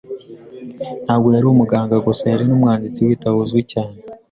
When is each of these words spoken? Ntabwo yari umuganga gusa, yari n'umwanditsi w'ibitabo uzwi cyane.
Ntabwo 1.05 1.27
yari 1.35 1.45
umuganga 1.49 1.95
gusa, 2.07 2.23
yari 2.31 2.43
n'umwanditsi 2.45 2.97
w'ibitabo 2.99 3.35
uzwi 3.43 3.61
cyane. 3.71 3.95